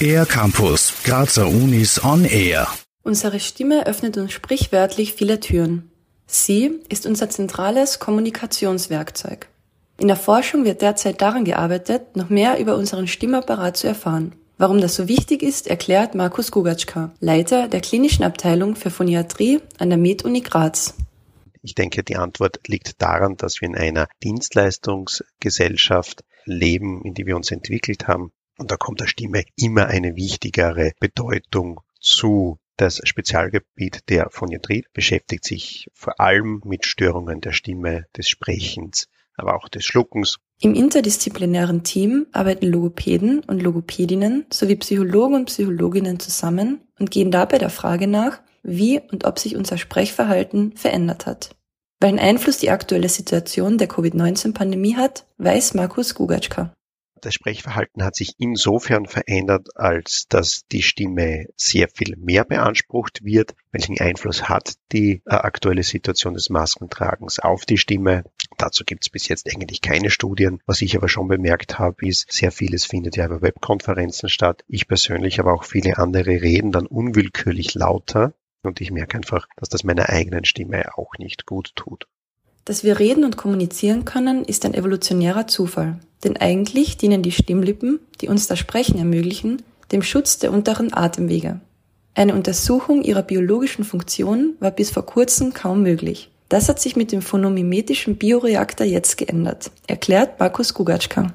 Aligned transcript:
Air 0.00 0.26
Campus, 0.26 0.92
Grazer 1.04 1.48
Unis 1.48 2.02
on 2.04 2.24
Air. 2.24 2.68
Unsere 3.02 3.40
Stimme 3.40 3.86
öffnet 3.86 4.16
uns 4.16 4.32
sprichwörtlich 4.32 5.14
viele 5.14 5.40
Türen. 5.40 5.90
Sie 6.26 6.80
ist 6.88 7.06
unser 7.06 7.30
zentrales 7.30 7.98
Kommunikationswerkzeug. 7.98 9.48
In 9.98 10.08
der 10.08 10.16
Forschung 10.16 10.64
wird 10.64 10.82
derzeit 10.82 11.22
daran 11.22 11.44
gearbeitet, 11.44 12.16
noch 12.16 12.28
mehr 12.28 12.58
über 12.58 12.76
unseren 12.76 13.06
Stimmapparat 13.06 13.76
zu 13.76 13.86
erfahren. 13.86 14.34
Warum 14.58 14.80
das 14.80 14.94
so 14.94 15.08
wichtig 15.08 15.42
ist, 15.42 15.66
erklärt 15.66 16.14
Markus 16.14 16.50
Gugatschka, 16.50 17.10
Leiter 17.20 17.68
der 17.68 17.80
klinischen 17.80 18.24
Abteilung 18.24 18.74
für 18.76 18.90
Phoniatrie 18.90 19.60
an 19.78 19.88
der 19.88 19.98
Med-Uni 19.98 20.40
Graz. 20.40 20.94
Ich 21.66 21.74
denke, 21.74 22.04
die 22.04 22.14
Antwort 22.14 22.60
liegt 22.68 23.02
daran, 23.02 23.36
dass 23.36 23.60
wir 23.60 23.66
in 23.66 23.74
einer 23.74 24.06
Dienstleistungsgesellschaft 24.22 26.22
leben, 26.44 27.02
in 27.04 27.12
die 27.12 27.26
wir 27.26 27.34
uns 27.34 27.50
entwickelt 27.50 28.06
haben. 28.06 28.30
Und 28.56 28.70
da 28.70 28.76
kommt 28.76 29.00
der 29.00 29.08
Stimme 29.08 29.42
immer 29.56 29.88
eine 29.88 30.14
wichtigere 30.14 30.92
Bedeutung 31.00 31.80
zu. 32.00 32.60
Das 32.76 33.00
Spezialgebiet 33.02 34.08
der 34.10 34.28
Phoniatrie 34.30 34.84
beschäftigt 34.92 35.44
sich 35.44 35.88
vor 35.92 36.20
allem 36.20 36.62
mit 36.64 36.86
Störungen 36.86 37.40
der 37.40 37.52
Stimme, 37.52 38.04
des 38.16 38.28
Sprechens, 38.28 39.08
aber 39.34 39.56
auch 39.56 39.68
des 39.68 39.84
Schluckens. 39.84 40.38
Im 40.60 40.72
interdisziplinären 40.72 41.82
Team 41.82 42.28
arbeiten 42.30 42.66
Logopäden 42.66 43.40
und 43.40 43.60
Logopädinnen 43.60 44.46
sowie 44.50 44.76
Psychologen 44.76 45.34
und 45.34 45.46
Psychologinnen 45.46 46.20
zusammen 46.20 46.82
und 47.00 47.10
gehen 47.10 47.32
dabei 47.32 47.58
der 47.58 47.70
Frage 47.70 48.06
nach, 48.06 48.40
wie 48.66 49.00
und 49.00 49.24
ob 49.24 49.38
sich 49.38 49.56
unser 49.56 49.78
Sprechverhalten 49.78 50.76
verändert 50.76 51.26
hat. 51.26 51.56
Welchen 52.00 52.18
Einfluss 52.18 52.58
die 52.58 52.70
aktuelle 52.70 53.08
Situation 53.08 53.78
der 53.78 53.88
Covid-19-Pandemie 53.88 54.96
hat, 54.96 55.24
weiß 55.38 55.74
Markus 55.74 56.14
Gugatschka. 56.14 56.72
Das 57.22 57.32
Sprechverhalten 57.32 58.04
hat 58.04 58.14
sich 58.14 58.34
insofern 58.38 59.06
verändert, 59.06 59.68
als 59.74 60.26
dass 60.28 60.66
die 60.70 60.82
Stimme 60.82 61.46
sehr 61.56 61.88
viel 61.88 62.14
mehr 62.16 62.44
beansprucht 62.44 63.24
wird. 63.24 63.54
Welchen 63.72 63.98
Einfluss 63.98 64.50
hat 64.50 64.74
die 64.92 65.22
äh, 65.24 65.34
aktuelle 65.34 65.82
Situation 65.82 66.34
des 66.34 66.50
Maskentragens 66.50 67.38
auf 67.38 67.64
die 67.64 67.78
Stimme? 67.78 68.24
Dazu 68.58 68.84
gibt 68.84 69.04
es 69.04 69.10
bis 69.10 69.28
jetzt 69.28 69.50
eigentlich 69.50 69.80
keine 69.80 70.10
Studien. 70.10 70.60
Was 70.66 70.82
ich 70.82 70.94
aber 70.94 71.08
schon 71.08 71.26
bemerkt 71.26 71.78
habe, 71.78 72.06
ist, 72.06 72.30
sehr 72.30 72.52
vieles 72.52 72.84
findet 72.84 73.16
ja 73.16 73.24
über 73.24 73.40
Webkonferenzen 73.40 74.28
statt. 74.28 74.62
Ich 74.68 74.86
persönlich, 74.86 75.40
aber 75.40 75.54
auch 75.54 75.64
viele 75.64 75.96
andere 75.96 76.42
reden 76.42 76.70
dann 76.70 76.86
unwillkürlich 76.86 77.74
lauter. 77.74 78.34
Und 78.66 78.80
ich 78.80 78.90
merke 78.90 79.16
einfach, 79.16 79.48
dass 79.56 79.68
das 79.68 79.84
meiner 79.84 80.08
eigenen 80.08 80.44
Stimme 80.44 80.96
auch 80.96 81.12
nicht 81.18 81.46
gut 81.46 81.72
tut. 81.76 82.06
Dass 82.64 82.82
wir 82.82 82.98
reden 82.98 83.24
und 83.24 83.36
kommunizieren 83.36 84.04
können, 84.04 84.44
ist 84.44 84.64
ein 84.64 84.74
evolutionärer 84.74 85.46
Zufall. 85.46 86.00
Denn 86.24 86.36
eigentlich 86.36 86.96
dienen 86.96 87.22
die 87.22 87.30
Stimmlippen, 87.32 88.00
die 88.20 88.28
uns 88.28 88.48
das 88.48 88.58
Sprechen 88.58 88.98
ermöglichen, 88.98 89.62
dem 89.92 90.02
Schutz 90.02 90.38
der 90.38 90.52
unteren 90.52 90.92
Atemwege. 90.92 91.60
Eine 92.14 92.34
Untersuchung 92.34 93.02
ihrer 93.02 93.22
biologischen 93.22 93.84
Funktion 93.84 94.54
war 94.58 94.70
bis 94.70 94.90
vor 94.90 95.06
kurzem 95.06 95.52
kaum 95.52 95.82
möglich. 95.82 96.30
Das 96.48 96.68
hat 96.68 96.80
sich 96.80 96.96
mit 96.96 97.12
dem 97.12 97.22
phonomimetischen 97.22 98.16
Bioreaktor 98.16 98.86
jetzt 98.86 99.18
geändert, 99.18 99.70
erklärt 99.86 100.40
Markus 100.40 100.74
Gugatschka. 100.74 101.34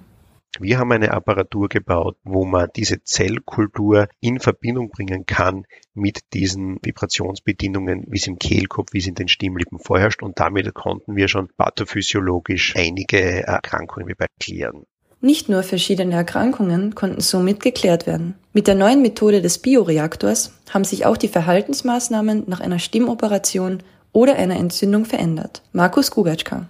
Wir 0.60 0.80
haben 0.80 0.92
eine 0.92 1.12
Apparatur 1.12 1.70
gebaut, 1.70 2.18
wo 2.24 2.44
man 2.44 2.70
diese 2.76 3.04
Zellkultur 3.04 4.08
in 4.20 4.40
Verbindung 4.40 4.90
bringen 4.90 5.26
kann 5.26 5.66
mit 5.94 6.20
diesen 6.34 6.78
Vibrationsbedingungen, 6.84 8.06
wie 8.08 8.18
es 8.18 8.28
im 8.28 8.38
Kehlkopf, 8.38 8.92
wie 8.92 9.00
es 9.00 9.08
in 9.08 9.16
den 9.16 9.30
Stimmlippen 9.30 9.80
vorherrscht. 9.80 10.22
Und 10.22 10.40
damit 10.40 10.74
konnten 10.74 11.16
wir 11.16 11.30
schon 11.30 11.48
pathophysiologisch 11.56 12.76
einige 12.76 13.48
Erkrankungen 13.48 14.16
klären. 14.40 14.86
Nicht 15.22 15.50
nur 15.50 15.64
verschiedene 15.64 16.16
Erkrankungen 16.16 16.96
konnten 16.96 17.22
somit 17.22 17.62
geklärt 17.62 18.06
werden. 18.06 18.36
Mit 18.54 18.68
der 18.68 18.76
neuen 18.76 19.02
Methode 19.02 19.42
des 19.42 19.60
Bioreaktors 19.60 20.52
haben 20.72 20.84
sich 20.84 21.06
auch 21.06 21.16
die 21.16 21.28
Verhaltensmaßnahmen 21.28 22.46
nach 22.48 22.60
einer 22.60 22.80
Stimmoperation 22.80 23.84
oder 24.12 24.36
einer 24.36 24.58
Entzündung 24.58 25.06
verändert. 25.06 25.62
Markus 25.72 26.12
Gugatschka 26.12 26.68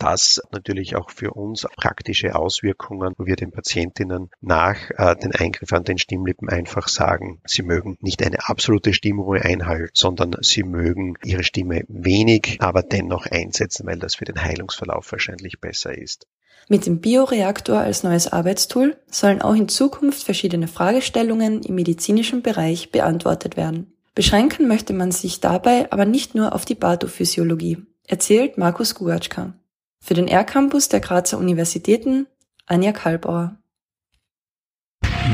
das 0.00 0.40
natürlich 0.50 0.96
auch 0.96 1.10
für 1.10 1.32
uns 1.32 1.66
praktische 1.76 2.34
Auswirkungen, 2.34 3.14
wo 3.18 3.26
wir 3.26 3.36
den 3.36 3.52
Patientinnen 3.52 4.30
nach 4.40 4.76
äh, 4.96 5.14
den 5.16 5.32
Eingriff 5.32 5.72
an 5.72 5.84
den 5.84 5.98
Stimmlippen 5.98 6.48
einfach 6.48 6.88
sagen, 6.88 7.40
sie 7.44 7.62
mögen 7.62 7.96
nicht 8.00 8.24
eine 8.24 8.48
absolute 8.48 8.92
Stimmruhe 8.94 9.42
einhalten, 9.42 9.92
sondern 9.94 10.36
sie 10.40 10.62
mögen 10.62 11.14
ihre 11.22 11.44
Stimme 11.44 11.84
wenig, 11.88 12.56
aber 12.60 12.82
dennoch 12.82 13.26
einsetzen, 13.26 13.86
weil 13.86 13.98
das 13.98 14.16
für 14.16 14.24
den 14.24 14.42
Heilungsverlauf 14.42 15.12
wahrscheinlich 15.12 15.60
besser 15.60 15.96
ist. 15.96 16.26
Mit 16.68 16.86
dem 16.86 17.00
Bioreaktor 17.00 17.78
als 17.78 18.02
neues 18.02 18.32
Arbeitstool 18.32 18.96
sollen 19.10 19.42
auch 19.42 19.54
in 19.54 19.68
Zukunft 19.68 20.22
verschiedene 20.22 20.68
Fragestellungen 20.68 21.62
im 21.62 21.74
medizinischen 21.74 22.42
Bereich 22.42 22.92
beantwortet 22.92 23.56
werden. 23.56 23.92
Beschränken 24.14 24.68
möchte 24.68 24.92
man 24.92 25.12
sich 25.12 25.40
dabei 25.40 25.90
aber 25.90 26.04
nicht 26.04 26.34
nur 26.34 26.54
auf 26.54 26.64
die 26.64 26.74
Pathophysiologie, 26.74 27.78
erzählt 28.06 28.58
Markus 28.58 28.94
Gugatschka. 28.94 29.54
Für 30.02 30.14
den 30.14 30.28
R-Campus 30.28 30.88
der 30.88 31.00
Grazer 31.00 31.36
Universitäten 31.38 32.26
Anja 32.66 32.92
Kalbauer. 32.92 33.56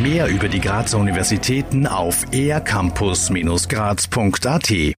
Mehr 0.03 0.29
über 0.29 0.49
die 0.49 0.61
Grazer 0.61 0.99
Universitäten 0.99 1.87
auf 1.87 2.27
ercampus-graz.at 2.33 4.95